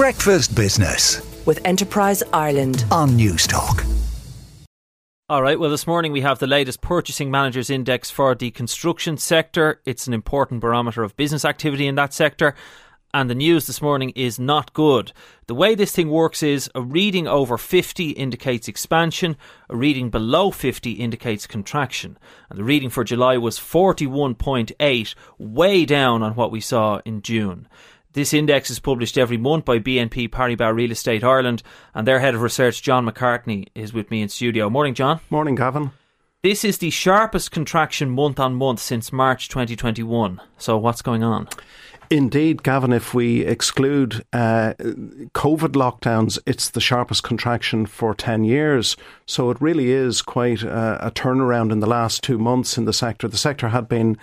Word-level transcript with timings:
Breakfast 0.00 0.56
Business 0.56 1.20
with 1.44 1.60
Enterprise 1.66 2.22
Ireland 2.32 2.86
on 2.90 3.10
Newstalk. 3.10 3.84
All 5.28 5.42
right, 5.42 5.60
well, 5.60 5.68
this 5.68 5.86
morning 5.86 6.10
we 6.10 6.22
have 6.22 6.38
the 6.38 6.46
latest 6.46 6.80
Purchasing 6.80 7.30
Managers 7.30 7.68
Index 7.68 8.10
for 8.10 8.34
the 8.34 8.50
construction 8.50 9.18
sector. 9.18 9.82
It's 9.84 10.06
an 10.06 10.14
important 10.14 10.62
barometer 10.62 11.02
of 11.02 11.18
business 11.18 11.44
activity 11.44 11.86
in 11.86 11.96
that 11.96 12.14
sector. 12.14 12.54
And 13.12 13.28
the 13.28 13.34
news 13.34 13.66
this 13.66 13.82
morning 13.82 14.08
is 14.16 14.38
not 14.38 14.72
good. 14.72 15.12
The 15.48 15.54
way 15.54 15.74
this 15.74 15.92
thing 15.92 16.08
works 16.08 16.42
is 16.42 16.70
a 16.74 16.80
reading 16.80 17.28
over 17.28 17.58
50 17.58 18.12
indicates 18.12 18.68
expansion, 18.68 19.36
a 19.68 19.76
reading 19.76 20.08
below 20.08 20.50
50 20.50 20.92
indicates 20.92 21.46
contraction. 21.46 22.16
And 22.48 22.58
the 22.58 22.64
reading 22.64 22.88
for 22.88 23.04
July 23.04 23.36
was 23.36 23.58
41.8, 23.58 25.14
way 25.38 25.84
down 25.84 26.22
on 26.22 26.36
what 26.36 26.50
we 26.50 26.62
saw 26.62 27.02
in 27.04 27.20
June. 27.20 27.68
This 28.12 28.34
index 28.34 28.70
is 28.70 28.80
published 28.80 29.16
every 29.16 29.36
month 29.36 29.64
by 29.64 29.78
BNP 29.78 30.30
Paribas 30.30 30.74
Real 30.74 30.90
Estate 30.90 31.22
Ireland, 31.22 31.62
and 31.94 32.08
their 32.08 32.18
head 32.18 32.34
of 32.34 32.42
research, 32.42 32.82
John 32.82 33.06
McCartney, 33.06 33.68
is 33.76 33.92
with 33.92 34.10
me 34.10 34.20
in 34.20 34.28
studio. 34.28 34.68
Morning, 34.68 34.94
John. 34.94 35.20
Morning, 35.30 35.54
Gavin. 35.54 35.92
This 36.42 36.64
is 36.64 36.78
the 36.78 36.90
sharpest 36.90 37.52
contraction 37.52 38.10
month 38.10 38.40
on 38.40 38.56
month 38.56 38.80
since 38.80 39.12
March 39.12 39.48
2021. 39.48 40.40
So, 40.58 40.76
what's 40.76 41.02
going 41.02 41.22
on? 41.22 41.48
Indeed, 42.12 42.64
Gavin, 42.64 42.92
if 42.92 43.14
we 43.14 43.42
exclude 43.44 44.24
uh, 44.32 44.74
COVID 44.76 45.74
lockdowns, 45.74 46.40
it's 46.44 46.70
the 46.70 46.80
sharpest 46.80 47.22
contraction 47.22 47.86
for 47.86 48.16
10 48.16 48.42
years. 48.42 48.96
So 49.26 49.50
it 49.50 49.60
really 49.60 49.92
is 49.92 50.20
quite 50.20 50.64
a, 50.64 51.06
a, 51.06 51.12
turnaround 51.12 51.70
in 51.70 51.78
the 51.78 51.86
last 51.86 52.24
two 52.24 52.36
months 52.36 52.76
in 52.76 52.84
the 52.84 52.92
sector. 52.92 53.28
The 53.28 53.36
sector 53.36 53.68
had 53.68 53.88
been 53.88 54.18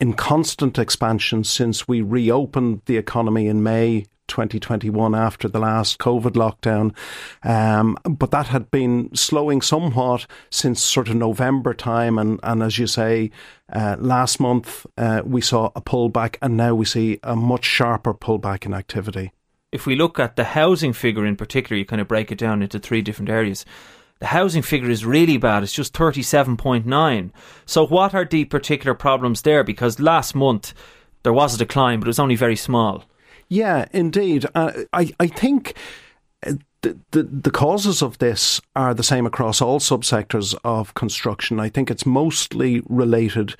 in 0.00 0.12
constant 0.12 0.78
expansion 0.78 1.44
since 1.44 1.88
we 1.88 2.00
reopened 2.00 2.82
the 2.86 2.96
economy 2.96 3.48
in 3.48 3.62
May 3.62 4.06
2021 4.28 5.14
after 5.14 5.48
the 5.48 5.58
last 5.58 5.98
COVID 5.98 6.32
lockdown. 6.32 6.94
Um, 7.42 7.98
but 8.04 8.30
that 8.30 8.46
had 8.46 8.70
been 8.70 9.14
slowing 9.14 9.60
somewhat 9.62 10.26
since 10.50 10.82
sort 10.82 11.08
of 11.08 11.16
November 11.16 11.74
time. 11.74 12.18
And, 12.18 12.38
and 12.42 12.62
as 12.62 12.78
you 12.78 12.86
say, 12.86 13.30
uh, 13.72 13.96
last 13.98 14.38
month 14.38 14.86
uh, 14.96 15.22
we 15.24 15.40
saw 15.40 15.70
a 15.74 15.80
pullback, 15.80 16.36
and 16.40 16.56
now 16.56 16.74
we 16.74 16.84
see 16.84 17.18
a 17.22 17.34
much 17.34 17.64
sharper 17.64 18.14
pullback 18.14 18.66
in 18.66 18.74
activity. 18.74 19.32
If 19.72 19.84
we 19.86 19.96
look 19.96 20.18
at 20.18 20.36
the 20.36 20.44
housing 20.44 20.92
figure 20.92 21.26
in 21.26 21.36
particular, 21.36 21.76
you 21.76 21.84
kind 21.84 22.00
of 22.00 22.08
break 22.08 22.32
it 22.32 22.38
down 22.38 22.62
into 22.62 22.78
three 22.78 23.02
different 23.02 23.30
areas 23.30 23.66
the 24.20 24.26
housing 24.26 24.62
figure 24.62 24.90
is 24.90 25.04
really 25.04 25.36
bad. 25.36 25.62
It's 25.62 25.72
just 25.72 25.94
37.9. 25.94 27.30
So, 27.66 27.86
what 27.86 28.14
are 28.14 28.24
the 28.24 28.44
particular 28.46 28.94
problems 28.94 29.42
there? 29.42 29.62
Because 29.62 30.00
last 30.00 30.34
month 30.34 30.74
there 31.22 31.32
was 31.32 31.54
a 31.54 31.58
decline, 31.58 32.00
but 32.00 32.06
it 32.06 32.10
was 32.10 32.18
only 32.18 32.36
very 32.36 32.56
small. 32.56 33.04
Yeah, 33.48 33.86
indeed. 33.92 34.46
Uh, 34.54 34.72
I, 34.92 35.12
I 35.20 35.26
think. 35.28 35.74
Uh, 36.46 36.54
the, 36.82 36.96
the, 37.10 37.24
the 37.24 37.50
causes 37.50 38.02
of 38.02 38.18
this 38.18 38.60
are 38.76 38.94
the 38.94 39.02
same 39.02 39.26
across 39.26 39.60
all 39.60 39.80
subsectors 39.80 40.54
of 40.62 40.94
construction. 40.94 41.58
I 41.58 41.68
think 41.68 41.90
it's 41.90 42.06
mostly 42.06 42.82
related 42.88 43.56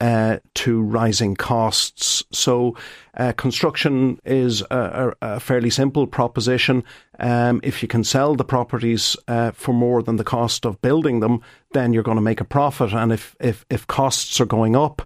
uh, 0.00 0.38
to 0.54 0.80
rising 0.80 1.34
costs. 1.34 2.22
So, 2.32 2.76
uh, 3.16 3.32
construction 3.32 4.20
is 4.24 4.62
a, 4.70 5.12
a, 5.20 5.40
fairly 5.40 5.70
simple 5.70 6.06
proposition. 6.06 6.84
Um, 7.18 7.60
if 7.64 7.82
you 7.82 7.88
can 7.88 8.04
sell 8.04 8.36
the 8.36 8.44
properties 8.44 9.16
uh, 9.26 9.50
for 9.50 9.72
more 9.72 10.02
than 10.02 10.16
the 10.16 10.24
cost 10.24 10.64
of 10.64 10.80
building 10.82 11.18
them, 11.18 11.42
then 11.72 11.92
you're 11.92 12.04
going 12.04 12.16
to 12.16 12.22
make 12.22 12.40
a 12.40 12.44
profit. 12.44 12.92
And 12.92 13.12
if, 13.12 13.34
if, 13.40 13.66
if 13.70 13.88
costs 13.88 14.40
are 14.40 14.46
going 14.46 14.76
up, 14.76 15.02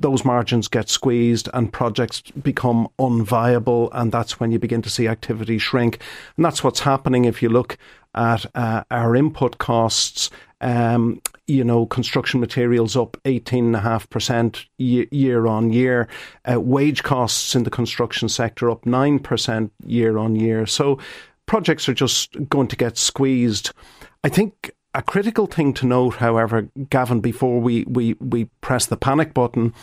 those 0.00 0.24
margins 0.24 0.68
get 0.68 0.88
squeezed 0.88 1.48
and 1.52 1.72
projects 1.72 2.22
become 2.42 2.88
unviable, 2.98 3.90
and 3.92 4.10
that's 4.10 4.40
when 4.40 4.50
you 4.50 4.58
begin 4.58 4.80
to 4.82 4.90
see 4.90 5.06
activity 5.06 5.58
shrink. 5.58 6.00
And 6.36 6.44
that's 6.44 6.64
what's 6.64 6.80
happening 6.80 7.26
if 7.26 7.42
you 7.42 7.50
look 7.50 7.76
at 8.14 8.46
uh, 8.54 8.84
our 8.90 9.14
input 9.14 9.58
costs. 9.58 10.30
Um, 10.62 11.20
you 11.50 11.64
know, 11.64 11.84
construction 11.84 12.40
materials 12.40 12.96
up 12.96 13.16
18.5% 13.24 14.66
year 14.78 15.46
on 15.46 15.72
year. 15.72 16.08
Uh, 16.50 16.60
wage 16.60 17.02
costs 17.02 17.54
in 17.54 17.64
the 17.64 17.70
construction 17.70 18.28
sector 18.28 18.70
up 18.70 18.84
9% 18.84 19.70
year 19.84 20.16
on 20.16 20.36
year. 20.36 20.66
So 20.66 20.98
projects 21.46 21.88
are 21.88 21.94
just 21.94 22.36
going 22.48 22.68
to 22.68 22.76
get 22.76 22.96
squeezed. 22.96 23.72
I 24.22 24.28
think 24.28 24.70
a 24.94 25.02
critical 25.02 25.46
thing 25.46 25.74
to 25.74 25.86
note, 25.86 26.16
however, 26.16 26.68
Gavin, 26.88 27.20
before 27.20 27.60
we, 27.60 27.84
we, 27.84 28.14
we 28.14 28.44
press 28.60 28.86
the 28.86 28.96
panic 28.96 29.34
button, 29.34 29.74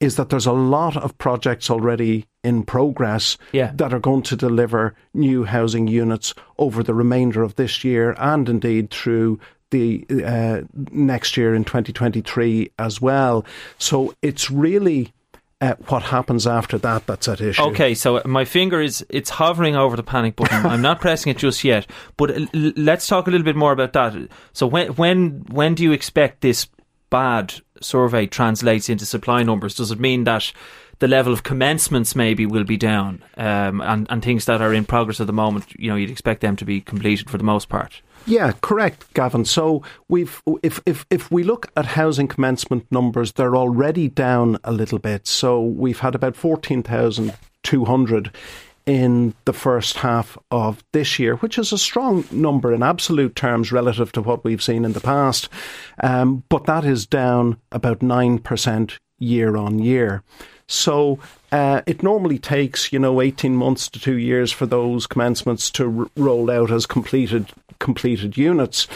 is 0.00 0.16
that 0.16 0.28
there's 0.28 0.46
a 0.46 0.52
lot 0.52 0.96
of 0.96 1.16
projects 1.18 1.70
already 1.70 2.26
in 2.44 2.62
progress 2.62 3.36
yeah. 3.52 3.72
that 3.74 3.92
are 3.92 3.98
going 3.98 4.22
to 4.22 4.36
deliver 4.36 4.94
new 5.12 5.44
housing 5.44 5.88
units 5.88 6.34
over 6.58 6.82
the 6.82 6.94
remainder 6.94 7.42
of 7.42 7.56
this 7.56 7.82
year 7.82 8.14
and 8.18 8.48
indeed 8.48 8.90
through 8.90 9.40
the 9.70 10.04
uh, 10.24 10.62
next 10.90 11.36
year 11.36 11.54
in 11.54 11.64
2023 11.64 12.70
as 12.78 13.00
well. 13.00 13.44
So 13.78 14.14
it's 14.22 14.50
really 14.50 15.12
uh, 15.60 15.74
what 15.88 16.02
happens 16.04 16.46
after 16.46 16.78
that 16.78 17.06
that's 17.06 17.28
at 17.28 17.40
issue. 17.40 17.62
Okay, 17.62 17.94
so 17.94 18.22
my 18.24 18.44
finger 18.44 18.80
is 18.80 19.04
it's 19.08 19.30
hovering 19.30 19.76
over 19.76 19.96
the 19.96 20.02
panic 20.02 20.36
button. 20.36 20.64
I'm 20.64 20.82
not 20.82 21.00
pressing 21.02 21.30
it 21.30 21.38
just 21.38 21.64
yet, 21.64 21.86
but 22.16 22.30
l- 22.30 22.48
let's 22.76 23.06
talk 23.06 23.26
a 23.26 23.30
little 23.30 23.44
bit 23.44 23.56
more 23.56 23.72
about 23.72 23.92
that. 23.94 24.28
So 24.52 24.66
when 24.66 24.88
when 24.94 25.44
when 25.50 25.74
do 25.74 25.82
you 25.82 25.92
expect 25.92 26.40
this 26.40 26.68
bad 27.10 27.54
survey 27.80 28.26
translates 28.26 28.88
into 28.88 29.06
supply 29.06 29.42
numbers? 29.42 29.74
Does 29.74 29.90
it 29.90 29.98
mean 29.98 30.24
that 30.24 30.52
the 31.00 31.08
level 31.08 31.32
of 31.32 31.42
commencements 31.42 32.16
maybe 32.16 32.46
will 32.46 32.64
be 32.64 32.76
down, 32.76 33.22
um, 33.36 33.80
and 33.80 34.06
and 34.10 34.22
things 34.22 34.44
that 34.46 34.60
are 34.60 34.74
in 34.74 34.84
progress 34.84 35.20
at 35.20 35.26
the 35.26 35.32
moment, 35.32 35.66
you 35.78 35.90
know, 35.90 35.96
you'd 35.96 36.10
expect 36.10 36.40
them 36.40 36.56
to 36.56 36.64
be 36.64 36.80
completed 36.80 37.30
for 37.30 37.38
the 37.38 37.44
most 37.44 37.68
part? 37.68 38.02
Yeah, 38.26 38.52
correct, 38.60 39.12
Gavin. 39.14 39.44
So 39.44 39.82
we've 40.08 40.42
if 40.62 40.80
if 40.86 41.06
if 41.10 41.30
we 41.30 41.44
look 41.44 41.70
at 41.76 41.86
housing 41.86 42.28
commencement 42.28 42.86
numbers, 42.90 43.32
they're 43.32 43.56
already 43.56 44.08
down 44.08 44.58
a 44.64 44.72
little 44.72 44.98
bit. 44.98 45.26
So 45.26 45.62
we've 45.62 46.00
had 46.00 46.14
about 46.14 46.36
fourteen 46.36 46.82
thousand 46.82 47.34
two 47.62 47.84
hundred 47.84 48.34
in 48.88 49.34
the 49.44 49.52
first 49.52 49.98
half 49.98 50.38
of 50.50 50.82
this 50.92 51.18
year, 51.18 51.36
which 51.36 51.58
is 51.58 51.72
a 51.72 51.78
strong 51.78 52.24
number 52.30 52.72
in 52.72 52.82
absolute 52.82 53.36
terms 53.36 53.70
relative 53.70 54.10
to 54.12 54.22
what 54.22 54.44
we've 54.44 54.62
seen 54.62 54.82
in 54.82 54.94
the 54.94 55.00
past. 55.00 55.50
Um, 56.02 56.42
but 56.48 56.64
that 56.64 56.86
is 56.86 57.06
down 57.06 57.58
about 57.70 57.98
9% 57.98 58.96
year 59.18 59.56
on 59.56 59.78
year. 59.78 60.22
So 60.66 61.18
uh, 61.50 61.80
it 61.86 62.02
normally 62.02 62.38
takes, 62.38 62.92
you 62.92 62.98
know, 62.98 63.20
18 63.20 63.56
months 63.56 63.88
to 63.88 64.00
two 64.00 64.18
years 64.18 64.52
for 64.52 64.66
those 64.66 65.06
commencements 65.06 65.70
to 65.72 66.00
r- 66.00 66.10
roll 66.16 66.50
out 66.50 66.70
as 66.70 66.86
completed 66.86 67.46
completed 67.78 68.36
units. 68.36 68.86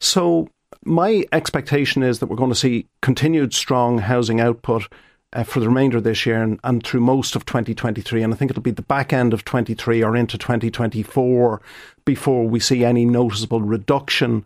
So 0.00 0.48
my 0.84 1.24
expectation 1.32 2.02
is 2.02 2.18
that 2.18 2.26
we're 2.26 2.36
going 2.36 2.50
to 2.50 2.56
see 2.56 2.86
continued 3.02 3.54
strong 3.54 3.98
housing 3.98 4.40
output 4.40 4.88
uh, 5.32 5.44
for 5.44 5.60
the 5.60 5.68
remainder 5.68 5.98
of 5.98 6.04
this 6.04 6.26
year 6.26 6.42
and, 6.42 6.58
and, 6.64 6.82
through 6.84 7.00
most 7.00 7.36
of 7.36 7.44
2023. 7.44 8.22
And 8.22 8.32
I 8.32 8.36
think 8.36 8.50
it'll 8.50 8.62
be 8.62 8.72
the 8.72 8.82
back 8.82 9.12
end 9.12 9.32
of 9.32 9.44
23 9.44 10.02
or 10.02 10.16
into 10.16 10.36
2024 10.36 11.60
before 12.04 12.48
we 12.48 12.58
see 12.58 12.84
any 12.84 13.04
noticeable 13.04 13.60
reduction 13.60 14.44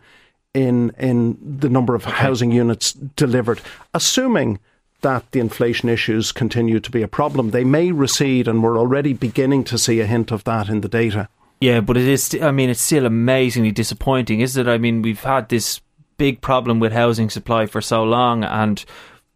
in 0.52 0.90
in 0.98 1.38
the 1.58 1.68
number 1.68 1.94
of 1.94 2.04
housing 2.04 2.52
units 2.52 2.92
delivered, 2.92 3.60
assuming 3.94 4.60
that 5.04 5.30
the 5.30 5.38
inflation 5.38 5.88
issues 5.88 6.32
continue 6.32 6.80
to 6.80 6.90
be 6.90 7.02
a 7.02 7.08
problem. 7.08 7.50
They 7.50 7.62
may 7.62 7.92
recede, 7.92 8.48
and 8.48 8.62
we're 8.62 8.78
already 8.78 9.12
beginning 9.12 9.62
to 9.64 9.78
see 9.78 10.00
a 10.00 10.06
hint 10.06 10.32
of 10.32 10.42
that 10.44 10.68
in 10.68 10.80
the 10.80 10.88
data. 10.88 11.28
Yeah, 11.60 11.80
but 11.80 11.96
it 11.96 12.08
is. 12.08 12.36
I 12.42 12.50
mean, 12.50 12.70
it's 12.70 12.80
still 12.80 13.06
amazingly 13.06 13.70
disappointing, 13.70 14.40
isn't 14.40 14.66
it? 14.66 14.70
I 14.70 14.78
mean, 14.78 15.02
we've 15.02 15.22
had 15.22 15.48
this 15.48 15.80
big 16.16 16.40
problem 16.40 16.80
with 16.80 16.92
housing 16.92 17.30
supply 17.30 17.66
for 17.66 17.80
so 17.80 18.02
long, 18.02 18.44
and 18.44 18.84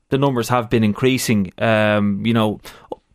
the 0.09 0.19
numbers 0.19 0.49
have 0.49 0.69
been 0.69 0.84
increasing. 0.84 1.53
Um, 1.59 2.25
you 2.27 2.34
know, 2.34 2.61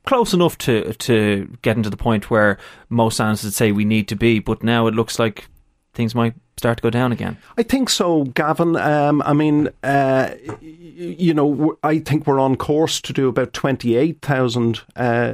close 0.06 0.34
enough 0.34 0.58
to 0.60 0.94
to 0.94 1.58
getting 1.62 1.84
to 1.84 1.90
the 1.90 1.98
point 1.98 2.30
where 2.30 2.58
most 2.90 3.20
analysts 3.20 3.44
would 3.44 3.54
say 3.54 3.72
we 3.72 3.86
need 3.86 4.08
to 4.08 4.16
be, 4.16 4.40
but 4.40 4.64
now 4.64 4.88
it 4.88 4.94
looks 4.94 5.20
like 5.20 5.48
things 5.94 6.16
might 6.16 6.34
start 6.58 6.78
to 6.78 6.82
go 6.84 6.90
down 6.90 7.12
again? 7.12 7.38
I 7.58 7.64
think 7.64 7.90
so, 7.90 8.26
Gavin. 8.26 8.76
Um, 8.76 9.22
I 9.24 9.34
mean, 9.34 9.70
uh, 9.84 10.32
you 10.62 11.34
know, 11.34 11.78
I 11.84 12.00
think 12.00 12.26
we're 12.26 12.40
on 12.40 12.56
course 12.56 13.02
to 13.02 13.14
do 13.14 13.28
about 13.28 13.54
28,000 13.54 14.82
uh, 14.96 15.34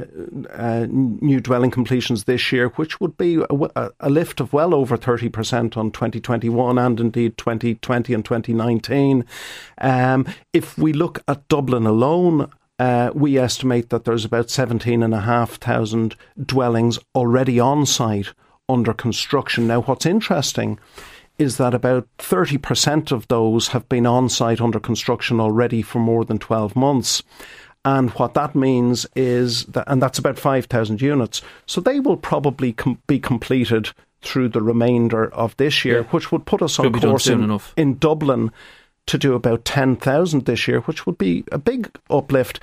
uh, 0.50 0.86
new 0.90 1.40
dwelling 1.40 1.70
completions 1.70 2.24
this 2.24 2.52
year, 2.52 2.68
which 2.70 3.00
would 3.00 3.16
be 3.16 3.42
a, 3.50 3.90
a, 4.00 4.10
lift 4.10 4.40
of 4.40 4.52
well 4.52 4.74
over 4.74 4.96
30% 4.96 5.76
on 5.76 5.90
2021 5.90 6.78
and 6.78 7.00
indeed 7.00 7.36
2020 7.36 8.14
and 8.14 8.24
2019. 8.24 9.24
Um, 9.78 10.26
if 10.52 10.76
we 10.76 10.92
look 10.92 11.22
at 11.28 11.46
Dublin 11.48 11.86
alone, 11.86 12.50
uh, 12.78 13.10
we 13.14 13.36
estimate 13.38 13.90
that 13.90 14.04
there's 14.04 14.24
about 14.24 14.50
17,500 14.50 16.16
dwellings 16.46 16.98
already 17.14 17.60
on 17.60 17.84
site 17.84 18.32
under 18.72 18.92
construction. 18.92 19.66
Now, 19.66 19.82
what's 19.82 20.06
interesting 20.06 20.78
is 21.38 21.56
that 21.56 21.74
about 21.74 22.06
30% 22.18 23.12
of 23.12 23.26
those 23.28 23.68
have 23.68 23.88
been 23.88 24.06
on 24.06 24.28
site 24.28 24.60
under 24.60 24.78
construction 24.78 25.40
already 25.40 25.82
for 25.82 25.98
more 25.98 26.24
than 26.24 26.38
12 26.38 26.76
months. 26.76 27.22
And 27.84 28.10
what 28.10 28.34
that 28.34 28.54
means 28.54 29.06
is 29.16 29.64
that, 29.66 29.84
and 29.86 30.02
that's 30.02 30.18
about 30.18 30.38
5,000 30.38 31.00
units. 31.00 31.40
So 31.66 31.80
they 31.80 31.98
will 31.98 32.18
probably 32.18 32.74
com- 32.74 32.98
be 33.06 33.18
completed 33.18 33.88
through 34.20 34.50
the 34.50 34.60
remainder 34.60 35.32
of 35.32 35.56
this 35.56 35.82
year, 35.82 36.00
Yeah. 36.02 36.08
which 36.10 36.30
would 36.30 36.44
put 36.44 36.60
us 36.60 36.78
on 36.78 36.92
Could 36.92 37.00
done 37.00 37.10
course 37.12 37.24
soon 37.24 37.38
in, 37.38 37.44
enough. 37.44 37.72
in 37.76 37.96
Dublin 37.96 38.50
to 39.06 39.16
do 39.16 39.32
about 39.32 39.64
10,000 39.64 40.44
this 40.44 40.68
year, 40.68 40.80
which 40.80 41.06
would 41.06 41.16
be 41.16 41.42
a 41.50 41.56
big 41.58 41.90
uplift. 42.10 42.60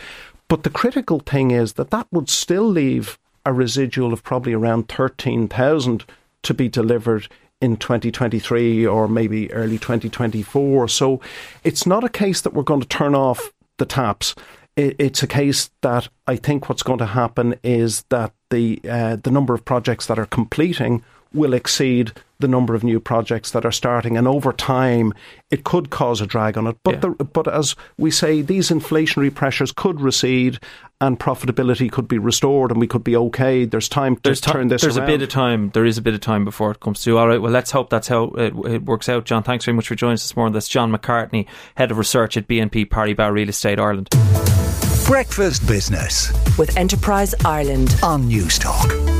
But 0.49 0.61
the 0.61 0.69
critical 0.69 1.19
thing 1.19 1.49
is 1.49 1.73
that 1.73 1.89
that 1.89 2.05
would 2.11 2.29
still 2.29 2.69
leave 2.69 3.17
a 3.47 3.53
residual 3.53 4.11
of 4.11 4.23
probably 4.23 4.53
around 4.53 4.89
13,000 4.89 6.03
to 6.43 6.53
be 6.53 6.67
delivered 6.67 7.27
in 7.61 7.77
2023 7.77 8.85
or 8.85 9.07
maybe 9.07 9.51
early 9.53 9.77
2024. 9.77 10.89
So 10.89 11.21
it's 11.63 11.85
not 11.85 12.03
a 12.03 12.09
case 12.09 12.41
that 12.41 12.53
we're 12.53 12.63
going 12.63 12.81
to 12.81 12.87
turn 12.87 13.15
off 13.15 13.53
the 13.77 13.85
taps. 13.85 14.35
It's 14.75 15.23
a 15.23 15.27
case 15.27 15.71
that 15.81 16.09
I 16.27 16.35
think 16.35 16.67
what's 16.67 16.83
going 16.83 16.99
to 16.99 17.07
happen 17.07 17.55
is 17.63 18.03
that 18.09 18.33
the 18.49 18.79
uh, 18.87 19.15
the 19.15 19.31
number 19.31 19.55
of 19.55 19.65
projects 19.65 20.05
that 20.05 20.19
are 20.19 20.27
completing 20.27 21.03
will 21.33 21.53
exceed 21.53 22.11
the 22.39 22.47
number 22.47 22.75
of 22.75 22.83
new 22.83 22.99
projects 22.99 23.49
that 23.51 23.65
are 23.65 23.71
starting, 23.71 24.15
and 24.15 24.27
over 24.27 24.53
time, 24.53 25.11
it 25.49 25.63
could 25.63 25.89
cause 25.89 26.21
a 26.21 26.27
drag 26.27 26.55
on 26.55 26.67
it. 26.67 26.77
But 26.83 26.95
Yeah. 26.95 26.99
the, 27.17 27.23
but 27.23 27.47
as 27.51 27.75
we 27.97 28.11
say, 28.11 28.43
these 28.43 28.69
inflationary 28.69 29.33
pressures 29.33 29.71
could 29.71 29.99
recede, 29.99 30.59
and 31.01 31.19
profitability 31.19 31.91
could 31.91 32.07
be 32.07 32.19
restored, 32.19 32.69
and 32.71 32.79
we 32.79 32.85
could 32.85 33.03
be 33.03 33.15
okay. 33.15 33.65
There's 33.65 33.89
time 33.89 34.15
to 34.17 34.21
There's, 34.23 34.39
turn 34.41 34.67
this 34.67 34.81
there's 34.83 34.97
around. 34.97 35.09
a 35.09 35.11
bit 35.13 35.21
of 35.23 35.29
time. 35.29 35.71
There 35.73 35.85
is 35.85 35.97
a 35.97 36.01
bit 36.03 36.13
of 36.13 36.21
time 36.21 36.45
before 36.45 36.69
it 36.71 36.79
comes 36.79 37.01
to. 37.03 37.17
All 37.17 37.27
right. 37.27 37.41
Well, 37.41 37.51
let's 37.51 37.71
hope 37.71 37.89
that's 37.89 38.07
how 38.07 38.25
it, 38.37 38.53
it 38.67 38.85
works 38.85 39.09
out. 39.09 39.25
John, 39.25 39.41
thanks 39.41 39.65
very 39.65 39.75
much 39.75 39.87
for 39.87 39.95
joining 39.95 40.13
us 40.15 40.21
this 40.23 40.35
morning. 40.35 40.53
That's 40.53 40.67
John 40.67 40.91
McCartney, 40.91 41.47
head 41.75 41.89
of 41.89 41.97
research 41.97 42.37
at 42.37 42.47
BNP 42.47 42.85
Paribas 42.89 43.31
Real 43.31 43.49
Estate 43.49 43.79
Ireland. 43.79 44.09
Breakfast 45.07 45.65
Business 45.67 46.31
with 46.59 46.75
Enterprise 46.77 47.33
Ireland. 47.45 47.95
on 48.03 48.29
Newstalk. 48.29 49.16